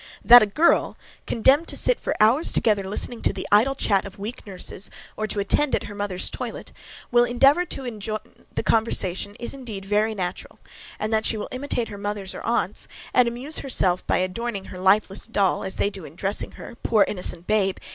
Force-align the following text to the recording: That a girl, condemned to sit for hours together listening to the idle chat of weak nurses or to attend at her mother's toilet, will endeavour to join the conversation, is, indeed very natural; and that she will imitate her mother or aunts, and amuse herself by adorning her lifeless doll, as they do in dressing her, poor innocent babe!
That 0.25 0.41
a 0.41 0.47
girl, 0.47 0.97
condemned 1.27 1.67
to 1.67 1.75
sit 1.77 1.99
for 1.99 2.15
hours 2.19 2.51
together 2.51 2.89
listening 2.89 3.21
to 3.21 3.31
the 3.31 3.47
idle 3.51 3.75
chat 3.75 4.03
of 4.03 4.17
weak 4.17 4.47
nurses 4.47 4.89
or 5.15 5.27
to 5.27 5.39
attend 5.39 5.75
at 5.75 5.83
her 5.83 5.93
mother's 5.93 6.27
toilet, 6.31 6.71
will 7.11 7.23
endeavour 7.23 7.65
to 7.65 7.99
join 7.99 8.45
the 8.55 8.63
conversation, 8.63 9.35
is, 9.35 9.53
indeed 9.53 9.85
very 9.85 10.15
natural; 10.15 10.57
and 10.97 11.13
that 11.13 11.27
she 11.27 11.37
will 11.37 11.49
imitate 11.51 11.89
her 11.89 11.99
mother 11.99 12.25
or 12.33 12.43
aunts, 12.43 12.87
and 13.13 13.27
amuse 13.27 13.59
herself 13.59 14.03
by 14.07 14.17
adorning 14.17 14.65
her 14.73 14.79
lifeless 14.81 15.27
doll, 15.27 15.63
as 15.63 15.75
they 15.75 15.91
do 15.91 16.03
in 16.03 16.15
dressing 16.15 16.53
her, 16.53 16.75
poor 16.81 17.05
innocent 17.07 17.45
babe! 17.45 17.77